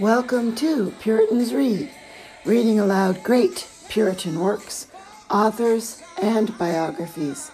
Welcome 0.00 0.54
to 0.54 0.94
Puritans 1.00 1.52
Read, 1.52 1.90
reading 2.46 2.80
aloud 2.80 3.22
great 3.22 3.68
Puritan 3.90 4.40
works, 4.40 4.86
authors, 5.30 6.00
and 6.22 6.56
biographies. 6.56 7.50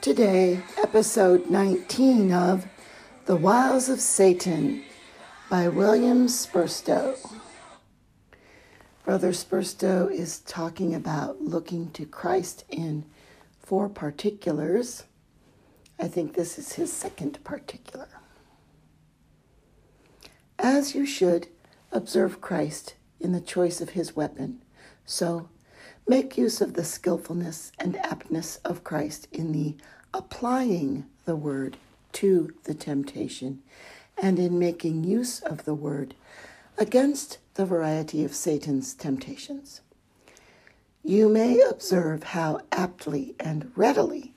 Today, 0.00 0.62
episode 0.80 1.50
19 1.50 2.32
of 2.32 2.64
The 3.26 3.34
Wiles 3.34 3.88
of 3.88 3.98
Satan 3.98 4.84
by 5.50 5.66
William 5.66 6.28
Spurstowe. 6.28 7.16
Brother 9.04 9.32
Spurstowe 9.32 10.12
is 10.12 10.38
talking 10.38 10.94
about 10.94 11.42
looking 11.42 11.90
to 11.90 12.06
Christ 12.06 12.66
in 12.68 13.04
four 13.58 13.88
particulars. 13.88 15.06
I 15.98 16.06
think 16.06 16.34
this 16.34 16.56
is 16.56 16.74
his 16.74 16.92
second 16.92 17.42
particular. 17.42 18.06
As 20.56 20.94
you 20.94 21.04
should 21.04 21.48
observe 21.92 22.40
Christ 22.40 22.94
in 23.18 23.32
the 23.32 23.40
choice 23.40 23.80
of 23.80 23.90
his 23.90 24.16
weapon, 24.16 24.62
so 25.04 25.48
make 26.06 26.38
use 26.38 26.60
of 26.60 26.74
the 26.74 26.84
skillfulness 26.84 27.72
and 27.78 27.96
aptness 27.96 28.58
of 28.64 28.84
Christ 28.84 29.28
in 29.32 29.52
the 29.52 29.76
applying 30.12 31.06
the 31.24 31.36
word 31.36 31.76
to 32.12 32.52
the 32.64 32.74
temptation 32.74 33.62
and 34.20 34.38
in 34.38 34.58
making 34.58 35.04
use 35.04 35.40
of 35.40 35.64
the 35.64 35.74
word 35.74 36.14
against 36.78 37.38
the 37.54 37.64
variety 37.64 38.24
of 38.24 38.34
Satan's 38.34 38.94
temptations. 38.94 39.80
You 41.04 41.28
may 41.28 41.60
observe 41.60 42.22
how 42.22 42.60
aptly 42.72 43.34
and 43.40 43.72
readily 43.76 44.34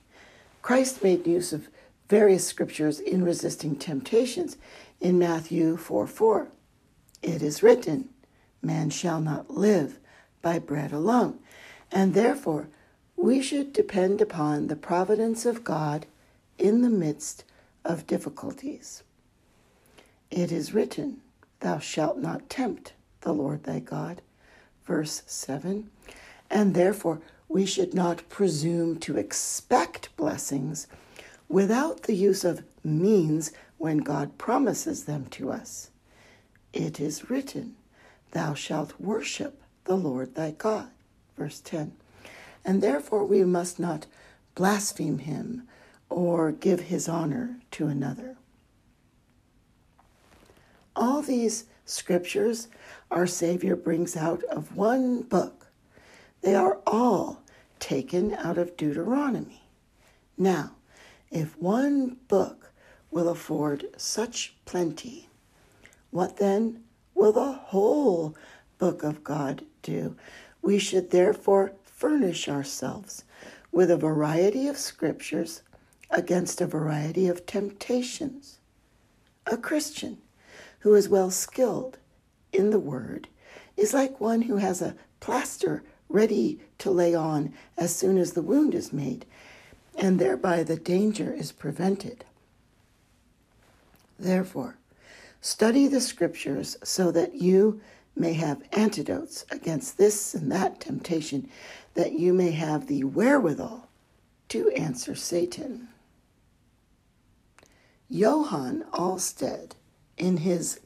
Christ 0.61 1.03
made 1.03 1.27
use 1.27 1.51
of 1.51 1.67
various 2.09 2.47
scriptures 2.47 2.99
in 2.99 3.23
resisting 3.23 3.75
temptations 3.75 4.57
in 5.01 5.19
Matthew 5.19 5.75
4 5.75 6.07
4. 6.07 6.47
It 7.23 7.41
is 7.41 7.63
written, 7.63 8.09
Man 8.61 8.89
shall 8.89 9.21
not 9.21 9.49
live 9.49 9.97
by 10.41 10.59
bread 10.59 10.91
alone. 10.91 11.39
And 11.89 12.13
therefore, 12.13 12.67
we 13.15 13.41
should 13.41 13.71
depend 13.71 14.19
upon 14.19 14.67
the 14.67 14.75
providence 14.75 15.45
of 15.45 15.63
God 15.63 16.05
in 16.57 16.81
the 16.81 16.89
midst 16.89 17.45
of 17.85 18.05
difficulties. 18.07 19.03
It 20.29 20.51
is 20.51 20.73
written, 20.73 21.21
Thou 21.61 21.79
shalt 21.79 22.17
not 22.17 22.49
tempt 22.49 22.91
the 23.21 23.33
Lord 23.33 23.63
thy 23.63 23.79
God. 23.79 24.21
Verse 24.85 25.23
7. 25.25 25.89
And 26.51 26.75
therefore, 26.75 27.21
we 27.47 27.65
should 27.65 27.93
not 27.93 28.27
presume 28.27 28.99
to 28.99 29.17
expect 29.17 30.15
blessings 30.17 30.87
without 31.47 32.03
the 32.03 32.15
use 32.15 32.43
of 32.43 32.65
means 32.83 33.53
when 33.77 33.99
God 33.99 34.37
promises 34.37 35.05
them 35.05 35.27
to 35.27 35.51
us. 35.51 35.89
It 36.73 36.99
is 36.99 37.29
written, 37.29 37.75
Thou 38.31 38.55
shalt 38.55 38.99
worship 38.99 39.61
the 39.85 39.95
Lord 39.95 40.35
thy 40.35 40.51
God. 40.51 40.89
Verse 41.37 41.59
10. 41.59 41.93
And 42.65 42.81
therefore 42.81 43.25
we 43.25 43.43
must 43.43 43.79
not 43.79 44.07
blaspheme 44.55 45.19
him 45.19 45.67
or 46.09 46.51
give 46.51 46.81
his 46.81 47.07
honor 47.07 47.59
to 47.71 47.87
another. 47.87 48.37
All 50.95 51.21
these 51.21 51.65
scriptures 51.85 52.67
our 53.11 53.27
Savior 53.27 53.75
brings 53.75 54.15
out 54.15 54.43
of 54.45 54.75
one 54.75 55.21
book. 55.21 55.67
They 56.41 56.55
are 56.55 56.79
all 56.87 57.41
taken 57.79 58.33
out 58.35 58.57
of 58.57 58.77
Deuteronomy. 58.77 59.63
Now, 60.37 60.71
if 61.29 61.57
one 61.57 62.17
book 62.27 62.71
will 63.11 63.29
afford 63.29 63.85
such 63.97 64.55
plenty, 64.65 65.29
what 66.13 66.37
then 66.37 66.83
will 67.15 67.31
the 67.31 67.51
whole 67.51 68.35
book 68.77 69.01
of 69.03 69.23
God 69.23 69.65
do? 69.81 70.15
We 70.61 70.77
should 70.77 71.09
therefore 71.09 71.73
furnish 71.83 72.47
ourselves 72.47 73.23
with 73.71 73.89
a 73.89 73.97
variety 73.97 74.67
of 74.67 74.77
scriptures 74.77 75.63
against 76.11 76.61
a 76.61 76.67
variety 76.67 77.27
of 77.27 77.47
temptations. 77.47 78.59
A 79.47 79.57
Christian 79.57 80.19
who 80.81 80.93
is 80.93 81.09
well 81.09 81.31
skilled 81.31 81.97
in 82.51 82.69
the 82.69 82.79
word 82.79 83.27
is 83.75 83.93
like 83.93 84.21
one 84.21 84.43
who 84.43 84.57
has 84.57 84.83
a 84.83 84.95
plaster 85.19 85.83
ready 86.09 86.59
to 86.77 86.91
lay 86.91 87.15
on 87.15 87.53
as 87.75 87.95
soon 87.95 88.19
as 88.19 88.33
the 88.33 88.43
wound 88.43 88.75
is 88.75 88.93
made, 88.93 89.25
and 89.97 90.19
thereby 90.19 90.61
the 90.61 90.75
danger 90.77 91.33
is 91.33 91.51
prevented. 91.51 92.23
Therefore, 94.19 94.77
Study 95.43 95.87
the 95.87 95.99
scriptures 95.99 96.77
so 96.85 97.11
that 97.11 97.35
you 97.35 97.81
may 98.15 98.31
have 98.31 98.63
antidotes 98.71 99.45
against 99.51 99.97
this 99.97 100.33
and 100.33 100.49
that 100.53 100.79
temptation, 100.79 101.49
that 101.95 102.13
you 102.13 102.31
may 102.31 102.51
have 102.51 102.87
the 102.87 103.03
wherewithal 103.03 103.89
to 104.47 104.69
answer 104.69 105.15
Satan. 105.15 105.89
Johann 108.07 108.85
Alsted, 108.93 109.75
in 110.15 110.37
his 110.37 110.79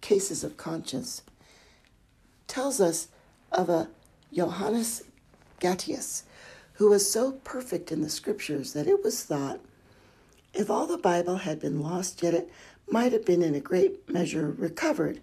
Cases 0.00 0.44
of 0.44 0.56
Conscience, 0.56 1.22
tells 2.46 2.80
us 2.80 3.08
of 3.50 3.68
a 3.68 3.88
Johannes 4.32 5.02
Gatius 5.60 6.22
who 6.74 6.88
was 6.88 7.10
so 7.10 7.32
perfect 7.32 7.90
in 7.90 8.00
the 8.00 8.08
scriptures 8.08 8.74
that 8.74 8.86
it 8.86 9.02
was 9.02 9.24
thought 9.24 9.58
if 10.54 10.70
all 10.70 10.86
the 10.86 10.98
Bible 10.98 11.38
had 11.38 11.58
been 11.58 11.80
lost, 11.80 12.22
yet 12.22 12.32
it 12.32 12.50
might 12.88 13.12
have 13.12 13.24
been 13.24 13.42
in 13.42 13.54
a 13.54 13.60
great 13.60 14.08
measure 14.08 14.54
recovered 14.56 15.20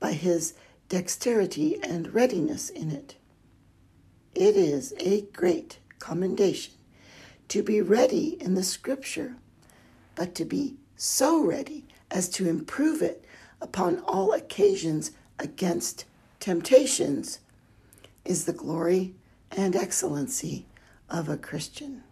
by 0.00 0.12
his 0.12 0.54
dexterity 0.88 1.78
and 1.82 2.14
readiness 2.14 2.70
in 2.70 2.90
it. 2.90 3.16
It 4.34 4.56
is 4.56 4.94
a 4.98 5.22
great 5.22 5.78
commendation 5.98 6.74
to 7.48 7.62
be 7.62 7.80
ready 7.80 8.36
in 8.40 8.54
the 8.54 8.62
Scripture, 8.62 9.36
but 10.14 10.34
to 10.34 10.44
be 10.44 10.76
so 10.96 11.42
ready 11.42 11.86
as 12.10 12.28
to 12.28 12.48
improve 12.48 13.02
it 13.02 13.24
upon 13.60 14.00
all 14.00 14.32
occasions 14.32 15.12
against 15.38 16.04
temptations 16.40 17.40
is 18.24 18.44
the 18.44 18.52
glory 18.52 19.14
and 19.50 19.74
excellency 19.74 20.66
of 21.08 21.28
a 21.28 21.36
Christian. 21.36 22.02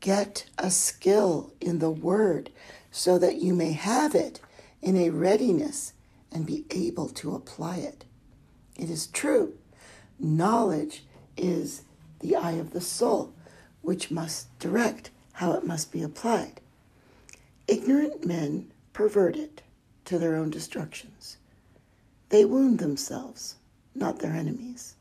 Get 0.00 0.46
a 0.58 0.70
skill 0.70 1.52
in 1.60 1.78
the 1.78 1.90
Word 1.90 2.50
so 2.96 3.18
that 3.18 3.42
you 3.42 3.52
may 3.52 3.72
have 3.72 4.14
it 4.14 4.40
in 4.80 4.96
a 4.96 5.10
readiness 5.10 5.92
and 6.32 6.46
be 6.46 6.64
able 6.70 7.10
to 7.10 7.34
apply 7.34 7.76
it. 7.76 8.06
It 8.74 8.88
is 8.88 9.06
true. 9.08 9.52
Knowledge 10.18 11.04
is 11.36 11.82
the 12.20 12.34
eye 12.36 12.52
of 12.52 12.70
the 12.70 12.80
soul, 12.80 13.34
which 13.82 14.10
must 14.10 14.58
direct 14.58 15.10
how 15.34 15.52
it 15.52 15.66
must 15.66 15.92
be 15.92 16.02
applied. 16.02 16.62
Ignorant 17.68 18.24
men 18.24 18.72
pervert 18.94 19.36
it 19.36 19.60
to 20.06 20.18
their 20.18 20.34
own 20.34 20.48
destructions. 20.48 21.36
They 22.30 22.46
wound 22.46 22.78
themselves, 22.78 23.56
not 23.94 24.20
their 24.20 24.32
enemies. 24.32 24.94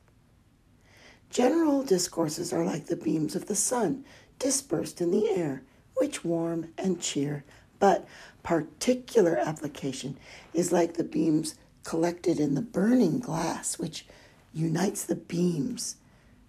General 1.29 1.81
discourses 1.81 2.51
are 2.51 2.66
like 2.66 2.88
the 2.88 2.97
beams 2.97 3.35
of 3.35 3.45
the 3.45 3.56
sun 3.56 4.03
dispersed 4.38 5.00
in 5.00 5.12
the 5.12 5.29
air, 5.29 5.63
which 5.95 6.25
warm 6.25 6.73
and 6.77 7.01
cheer, 7.01 7.45
but 7.85 8.07
particular 8.41 9.38
application 9.38 10.18
is 10.56 10.72
like 10.72 10.96
the 10.96 11.03
beams 11.03 11.53
collected 11.84 12.40
in 12.40 12.56
the 12.56 12.62
burning 12.63 13.19
glass, 13.19 13.78
which 13.78 14.07
unites 14.51 15.03
the 15.06 15.16
beams 15.16 15.97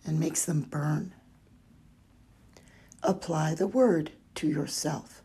and 0.07 0.19
makes 0.19 0.47
them 0.47 0.63
burn. 0.63 1.13
Apply 3.03 3.55
the 3.55 3.67
word 3.67 4.13
to 4.37 4.49
yourself. 4.49 5.23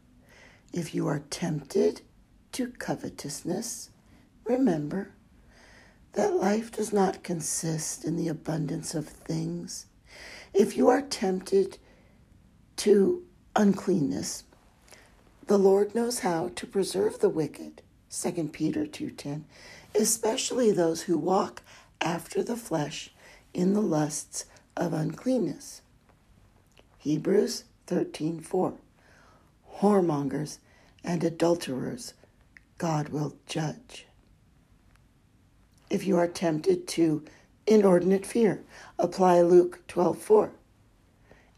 If 0.73 0.93
you 0.93 1.07
are 1.07 1.23
tempted 1.29 2.01
to 2.51 2.67
covetousness, 2.67 3.89
remember 4.43 5.13
that 6.11 6.35
life 6.35 6.73
does 6.73 6.91
not 6.91 7.23
consist 7.23 8.03
in 8.03 8.17
the 8.17 8.27
abundance 8.27 8.93
of 8.93 9.07
things. 9.07 9.85
If 10.53 10.75
you 10.75 10.89
are 10.89 11.03
tempted 11.03 11.77
to 12.75 13.23
uncleanness, 13.55 14.43
the 15.51 15.57
Lord 15.57 15.93
knows 15.93 16.19
how 16.19 16.49
to 16.55 16.65
preserve 16.65 17.19
the 17.19 17.27
wicked, 17.27 17.81
2 18.09 18.53
Peter 18.53 18.85
2:10, 18.87 19.43
especially 19.93 20.71
those 20.71 21.01
who 21.01 21.17
walk 21.17 21.61
after 21.99 22.41
the 22.41 22.55
flesh 22.55 23.13
in 23.53 23.73
the 23.73 23.81
lusts 23.81 24.45
of 24.77 24.93
uncleanness. 24.93 25.81
Hebrews 26.99 27.65
13:4. 27.85 28.77
Whoremongers 29.79 30.59
and 31.03 31.21
adulterers 31.21 32.13
God 32.77 33.09
will 33.09 33.35
judge. 33.45 34.07
If 35.89 36.07
you 36.07 36.15
are 36.15 36.29
tempted 36.29 36.87
to 36.87 37.25
inordinate 37.67 38.25
fear, 38.25 38.63
apply 38.97 39.41
Luke 39.41 39.83
12:4. 39.89 40.51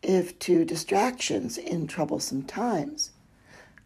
If 0.02 0.40
to 0.40 0.66
distractions 0.66 1.60
in 1.60 1.86
troublesome 1.86 2.42
times, 2.42 3.12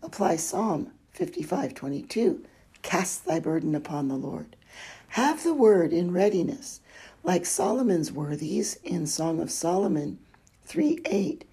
Apply 0.03 0.35
Psalm 0.35 0.91
55:22. 1.13 2.45
Cast 2.83 3.25
thy 3.25 3.39
burden 3.39 3.73
upon 3.73 4.07
the 4.07 4.15
Lord. 4.15 4.55
Have 5.09 5.43
the 5.43 5.53
word 5.53 5.91
in 5.91 6.11
readiness, 6.11 6.81
like 7.23 7.45
Solomon's 7.45 8.11
worthies 8.11 8.77
in 8.83 9.07
Song 9.07 9.39
of 9.39 9.49
Solomon 9.49 10.19
3 10.65 10.99
8, 11.05 11.45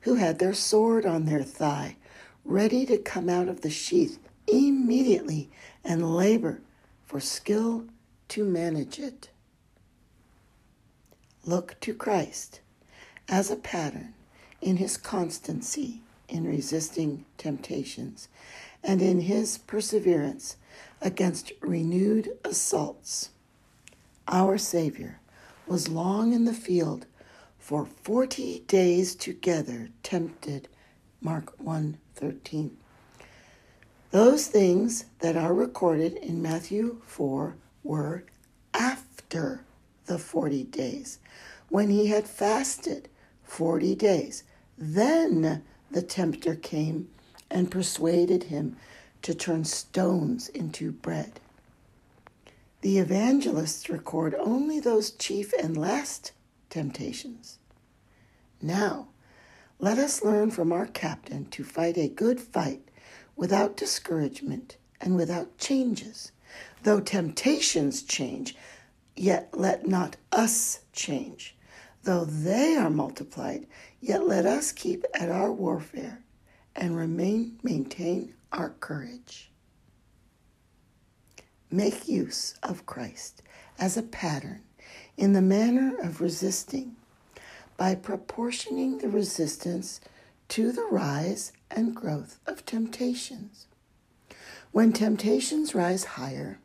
who 0.00 0.16
had 0.16 0.38
their 0.38 0.52
sword 0.52 1.06
on 1.06 1.26
their 1.26 1.44
thigh, 1.44 1.96
ready 2.44 2.84
to 2.86 2.98
come 2.98 3.28
out 3.28 3.48
of 3.48 3.60
the 3.60 3.70
sheath 3.70 4.18
immediately 4.48 5.48
and 5.84 6.14
labor 6.14 6.60
for 7.06 7.20
skill 7.20 7.84
to 8.28 8.44
manage 8.44 8.98
it. 8.98 9.30
Look 11.44 11.76
to 11.80 11.94
Christ 11.94 12.60
as 13.28 13.50
a 13.50 13.56
pattern 13.56 14.14
in 14.60 14.78
his 14.78 14.96
constancy 14.96 16.01
in 16.32 16.44
resisting 16.44 17.24
temptations 17.38 18.28
and 18.82 19.00
in 19.00 19.20
his 19.20 19.58
perseverance 19.58 20.56
against 21.00 21.52
renewed 21.60 22.30
assaults. 22.44 23.30
Our 24.26 24.58
Savior 24.58 25.20
was 25.66 25.88
long 25.88 26.32
in 26.32 26.44
the 26.44 26.54
field 26.54 27.06
for 27.58 27.86
40 27.86 28.64
days 28.66 29.14
together 29.14 29.90
tempted 30.02 30.68
Mark 31.20 31.56
1:13 31.62 32.76
those 34.12 34.46
things 34.46 35.06
that 35.20 35.38
are 35.38 35.54
recorded 35.54 36.16
in 36.16 36.42
Matthew 36.42 37.00
4 37.06 37.56
were 37.82 38.24
after 38.74 39.64
the 40.04 40.18
40 40.18 40.64
days, 40.64 41.18
when 41.70 41.88
he 41.88 42.08
had 42.08 42.28
fasted 42.28 43.08
40 43.42 43.94
days. 43.94 44.44
Then 44.76 45.64
the 45.92 46.02
tempter 46.02 46.54
came 46.54 47.08
and 47.50 47.70
persuaded 47.70 48.44
him 48.44 48.76
to 49.22 49.34
turn 49.34 49.64
stones 49.64 50.48
into 50.48 50.90
bread. 50.90 51.40
The 52.80 52.98
evangelists 52.98 53.88
record 53.88 54.34
only 54.34 54.80
those 54.80 55.12
chief 55.12 55.52
and 55.52 55.76
last 55.76 56.32
temptations. 56.70 57.58
Now, 58.60 59.08
let 59.78 59.98
us 59.98 60.24
learn 60.24 60.50
from 60.50 60.72
our 60.72 60.86
captain 60.86 61.46
to 61.50 61.64
fight 61.64 61.96
a 61.96 62.08
good 62.08 62.40
fight 62.40 62.82
without 63.36 63.76
discouragement 63.76 64.76
and 65.00 65.16
without 65.16 65.58
changes. 65.58 66.32
Though 66.82 67.00
temptations 67.00 68.02
change, 68.02 68.56
yet 69.16 69.50
let 69.52 69.86
not 69.86 70.16
us 70.30 70.80
change. 70.92 71.56
Though 72.04 72.24
they 72.24 72.76
are 72.76 72.90
multiplied, 72.90 73.66
yet 74.02 74.26
let 74.26 74.44
us 74.44 74.72
keep 74.72 75.06
at 75.14 75.30
our 75.30 75.52
warfare 75.52 76.22
and 76.74 76.96
remain 76.96 77.58
maintain 77.62 78.34
our 78.50 78.70
courage. 78.80 79.50
Make 81.70 82.08
use 82.08 82.54
of 82.62 82.84
Christ 82.84 83.42
as 83.78 83.96
a 83.96 84.02
pattern 84.02 84.62
in 85.16 85.32
the 85.32 85.40
manner 85.40 85.96
of 86.02 86.20
resisting 86.20 86.96
by 87.76 87.94
proportioning 87.94 88.98
the 88.98 89.08
resistance 89.08 90.00
to 90.48 90.72
the 90.72 90.86
rise 90.90 91.52
and 91.70 91.94
growth 91.94 92.40
of 92.46 92.66
temptations. 92.66 93.66
When 94.72 94.92
temptations 94.92 95.74
rise 95.74 96.04
higher 96.04 96.58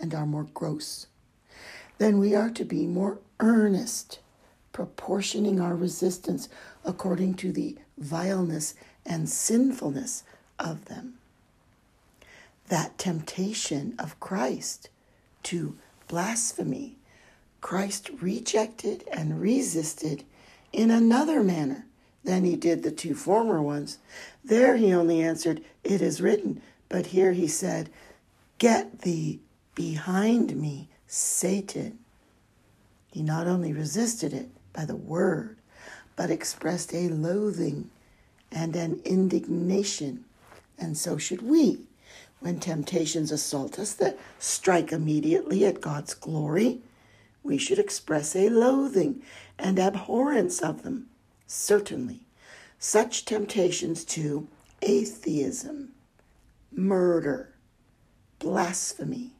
and 0.00 0.14
are 0.14 0.26
more 0.26 0.48
gross, 0.52 1.06
then 1.98 2.18
we 2.18 2.34
are 2.34 2.50
to 2.50 2.64
be 2.64 2.86
more 2.86 3.20
earnest, 3.38 4.18
proportioning 4.74 5.60
our 5.60 5.74
resistance 5.74 6.48
according 6.84 7.32
to 7.32 7.52
the 7.52 7.78
vileness 7.96 8.74
and 9.06 9.30
sinfulness 9.30 10.24
of 10.58 10.84
them. 10.86 11.14
That 12.68 12.98
temptation 12.98 13.94
of 13.98 14.18
Christ 14.20 14.90
to 15.44 15.78
blasphemy, 16.08 16.96
Christ 17.60 18.10
rejected 18.20 19.04
and 19.12 19.40
resisted 19.40 20.24
in 20.72 20.90
another 20.90 21.42
manner 21.42 21.86
than 22.24 22.44
he 22.44 22.56
did 22.56 22.82
the 22.82 22.90
two 22.90 23.14
former 23.14 23.62
ones. 23.62 23.98
There 24.44 24.76
he 24.76 24.92
only 24.92 25.22
answered, 25.22 25.62
It 25.84 26.02
is 26.02 26.20
written. 26.20 26.60
But 26.88 27.06
here 27.06 27.32
he 27.32 27.46
said, 27.46 27.90
Get 28.58 29.02
thee 29.02 29.40
behind 29.74 30.56
me, 30.56 30.88
Satan. 31.06 32.00
He 33.12 33.22
not 33.22 33.46
only 33.46 33.72
resisted 33.72 34.32
it 34.32 34.48
by 34.74 34.84
the 34.84 34.96
word, 34.96 35.56
but 36.16 36.30
expressed 36.30 36.92
a 36.92 37.08
loathing 37.08 37.90
and 38.52 38.76
an 38.76 39.00
indignation. 39.04 40.24
And 40.78 40.98
so 40.98 41.16
should 41.16 41.42
we 41.42 41.86
when 42.40 42.60
temptations 42.60 43.32
assault 43.32 43.78
us 43.78 43.94
that 43.94 44.18
strike 44.38 44.92
immediately 44.92 45.64
at 45.64 45.80
God's 45.80 46.12
glory. 46.12 46.80
We 47.42 47.56
should 47.56 47.78
express 47.78 48.36
a 48.36 48.50
loathing 48.50 49.22
and 49.58 49.78
abhorrence 49.78 50.60
of 50.60 50.82
them 50.82 51.06
certainly 51.46 52.20
such 52.78 53.24
temptations 53.24 54.04
to 54.04 54.46
atheism, 54.82 55.92
murder, 56.70 57.54
blasphemy, 58.38 59.32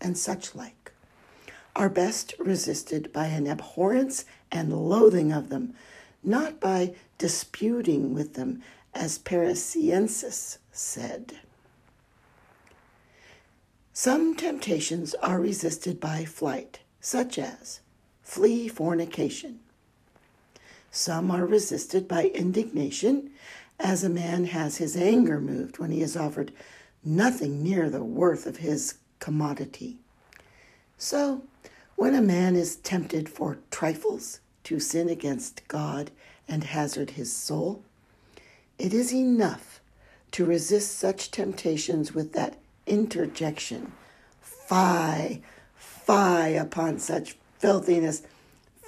and 0.00 0.16
such 0.16 0.54
like 0.54 0.92
are 1.74 1.88
best 1.88 2.34
resisted 2.38 3.12
by 3.12 3.26
an 3.26 3.46
abhorrence 3.46 4.24
and 4.50 4.72
loathing 4.72 5.32
of 5.32 5.48
them, 5.48 5.74
not 6.22 6.60
by 6.60 6.94
disputing 7.18 8.14
with 8.14 8.34
them, 8.34 8.62
as 8.94 9.18
Paracelsus 9.18 10.58
said. 10.72 11.38
Some 13.92 14.34
temptations 14.34 15.14
are 15.16 15.40
resisted 15.40 16.00
by 16.00 16.24
flight, 16.24 16.80
such 17.00 17.38
as 17.38 17.80
flee 18.22 18.68
fornication, 18.68 19.60
some 20.96 21.30
are 21.30 21.44
resisted 21.44 22.08
by 22.08 22.28
indignation, 22.28 23.30
as 23.78 24.02
a 24.02 24.08
man 24.08 24.46
has 24.46 24.78
his 24.78 24.96
anger 24.96 25.38
moved 25.40 25.78
when 25.78 25.90
he 25.90 26.00
is 26.00 26.16
offered 26.16 26.52
nothing 27.04 27.62
near 27.62 27.90
the 27.90 28.02
worth 28.02 28.46
of 28.46 28.56
his 28.56 28.94
commodity. 29.18 29.98
So, 30.96 31.42
when 31.96 32.14
a 32.14 32.22
man 32.22 32.56
is 32.56 32.76
tempted 32.76 33.28
for 33.28 33.58
trifles 33.70 34.40
to 34.64 34.78
sin 34.78 35.08
against 35.08 35.66
God 35.68 36.10
and 36.48 36.64
hazard 36.64 37.10
his 37.10 37.32
soul, 37.32 37.82
it 38.78 38.94
is 38.94 39.12
enough 39.12 39.80
to 40.32 40.44
resist 40.44 40.98
such 40.98 41.30
temptations 41.30 42.14
with 42.14 42.32
that 42.32 42.56
interjection 42.86 43.92
Fie, 44.40 45.42
fie 45.76 46.56
upon 46.56 46.98
such 46.98 47.36
filthiness 47.58 48.22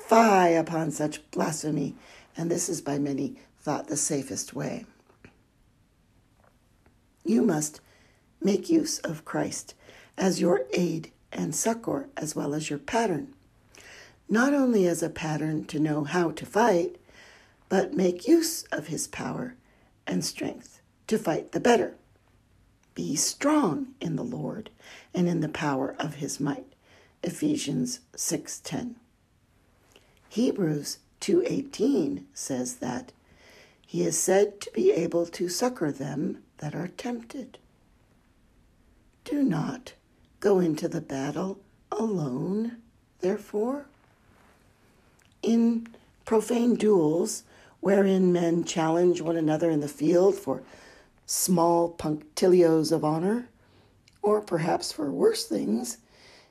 fie 0.09 0.57
upon 0.57 0.91
such 0.91 1.31
blasphemy, 1.31 1.95
and 2.35 2.51
this 2.51 2.69
is 2.71 2.81
by 2.81 2.99
many 2.99 3.37
thought 3.61 3.89
the 3.89 3.97
safest 3.97 4.55
way. 4.55 4.87
You 7.25 7.43
must 7.43 7.81
make 8.41 8.71
use 8.71 8.99
of 9.01 9.27
Christ 9.27 9.75
as 10.17 10.41
your 10.41 10.63
aid 10.73 11.13
and 11.33 11.55
succor 11.55 12.09
as 12.17 12.35
well 12.35 12.55
as 12.55 12.71
your 12.71 12.79
pattern. 12.79 13.35
Not 14.29 14.53
only 14.53 14.87
as 14.87 15.03
a 15.03 15.11
pattern 15.11 15.65
to 15.67 15.81
know 15.81 16.05
how 16.05 16.31
to 16.33 16.47
fight, 16.47 16.97
but 17.69 17.95
make 17.95 18.29
use 18.29 18.65
of 18.65 18.89
his 18.89 19.07
power 19.07 19.55
and 20.07 20.25
strength 20.25 20.81
to 21.07 21.19
fight 21.19 21.53
the 21.53 21.61
better. 21.61 21.95
Be 22.95 23.15
strong 23.17 23.95
in 24.01 24.17
the 24.17 24.25
Lord 24.25 24.71
and 25.15 25.29
in 25.29 25.41
the 25.41 25.49
power 25.49 25.95
of 25.99 26.17
his 26.17 26.41
might. 26.41 26.75
Ephesians 27.23 28.01
6:10. 28.17 28.97
Hebrews 30.29 30.99
2:18 31.21 32.25
says 32.35 32.77
that 32.77 33.13
he 33.87 34.03
is 34.03 34.19
said 34.19 34.61
to 34.61 34.71
be 34.73 34.93
able 34.93 35.27
to 35.27 35.49
succor 35.49 35.91
them 35.91 36.43
that 36.59 36.75
are 36.75 36.89
tempted. 36.89 37.59
Do 39.25 39.43
not 39.43 39.95
go 40.41 40.59
into 40.61 40.89
the 40.89 41.01
battle 41.01 41.59
alone, 41.91 42.79
therefore. 43.21 43.87
In 45.43 45.89
profane 46.25 46.75
duels, 46.75 47.45
wherein 47.81 48.33
men 48.33 48.65
challenge 48.65 49.21
one 49.21 49.37
another 49.37 49.71
in 49.71 49.81
the 49.81 49.89
field 49.89 50.35
for 50.35 50.63
small 51.27 51.91
punctilios 51.91 52.93
of 52.93 53.05
honor, 53.05 53.49
or 54.23 54.41
perhaps 54.41 54.93
for 54.93 55.11
worse 55.11 55.47
things, 55.47 55.99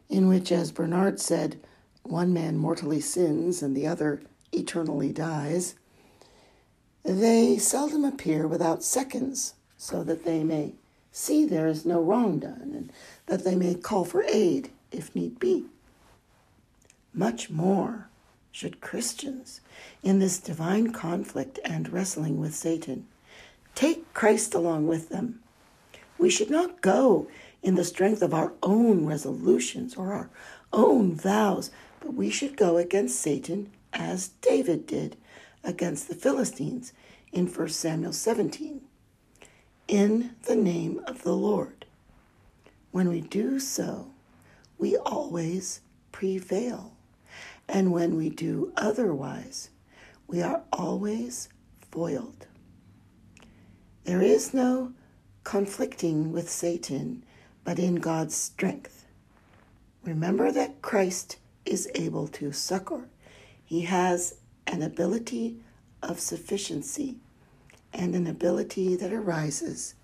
in 0.10 0.27
which, 0.27 0.51
as 0.51 0.72
Bernard 0.72 1.20
said, 1.20 1.60
one 2.03 2.34
man 2.34 2.58
mortally 2.58 3.01
sins 3.01 3.62
and 3.62 3.75
the 3.75 3.86
other 3.86 4.22
eternally 4.53 5.12
dies, 5.12 5.75
they 7.03 7.58
seldom 7.58 8.03
appear 8.03 8.48
without 8.48 8.84
seconds, 8.84 9.53
so 9.77 10.03
that 10.03 10.25
they 10.25 10.44
may 10.44 10.74
see 11.18 11.46
there 11.46 11.68
is 11.68 11.86
no 11.86 12.00
wrong 12.00 12.38
done, 12.40 12.72
and 12.76 12.92
that 13.26 13.44
they 13.44 13.56
may 13.56 13.74
call 13.74 14.06
for 14.06 14.24
aid 14.24 14.70
if 14.92 15.16
need 15.16 15.40
be. 15.40 15.66
Much 17.14 17.50
more 17.50 18.08
should 18.52 18.82
Christians, 18.82 19.62
in 20.04 20.20
this 20.20 20.38
divine 20.38 20.94
conflict 20.94 21.60
and 21.66 21.90
wrestling 21.92 22.40
with 22.40 22.56
Satan, 22.56 23.08
take 23.74 24.14
Christ 24.14 24.54
along 24.54 24.88
with 24.88 25.10
them. 25.10 25.40
We 26.18 26.30
should 26.30 26.50
not 26.52 26.82
go 26.82 27.28
in 27.64 27.76
the 27.76 27.84
strength 27.84 28.22
of 28.22 28.34
our 28.34 28.54
own 28.62 29.06
resolutions 29.06 29.96
or 29.96 30.14
our 30.14 30.30
own 30.72 31.16
vows, 31.16 31.72
but 32.00 32.14
we 32.14 32.30
should 32.30 32.56
go 32.56 32.78
against 32.78 33.20
Satan 33.20 33.72
as 33.92 34.30
David 34.42 34.86
did 34.86 35.18
against 35.64 36.08
the 36.08 36.16
Philistines 36.16 36.94
in 37.32 37.48
1 37.48 37.70
Samuel 37.70 38.14
17. 38.14 38.82
In 39.88 40.32
the 40.44 40.56
name 40.58 41.00
of 41.08 41.24
the 41.24 41.36
Lord. 41.36 41.86
When 42.91 43.08
we 43.08 43.22
do 43.22 43.58
so, 43.58 44.12
we 44.77 44.98
always 44.98 45.79
prevail. 46.12 46.91
And 47.70 47.94
when 47.94 48.17
we 48.17 48.29
do 48.29 48.74
otherwise, 48.75 49.70
we 50.27 50.41
are 50.41 50.63
always 50.74 51.48
foiled. 51.89 52.48
There 54.03 54.22
is 54.22 54.53
no 54.53 54.91
conflicting 55.46 56.34
with 56.34 56.50
Satan, 56.50 57.24
but 57.63 57.79
in 57.79 57.96
God's 57.96 58.36
strength. 58.36 59.06
Remember 60.03 60.51
that 60.51 60.82
Christ 60.82 61.38
is 61.65 61.89
able 61.96 62.27
to 62.29 62.51
succor. 62.51 63.08
He 63.63 63.82
has 63.82 64.36
an 64.65 64.82
ability 64.82 65.62
of 66.03 66.20
sufficiency 66.20 67.20
and 67.94 68.15
an 68.15 68.27
ability 68.27 68.96
that 68.96 69.13
arises 69.13 69.96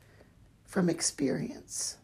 from 0.65 0.89
experience. 0.89 1.97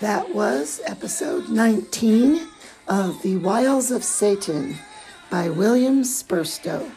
That 0.00 0.34
was 0.34 0.82
episode 0.84 1.48
19 1.48 2.46
of 2.86 3.22
The 3.22 3.38
Wiles 3.38 3.90
of 3.90 4.04
Satan 4.04 4.76
by 5.30 5.48
William 5.48 6.02
Spurstowe. 6.02 6.90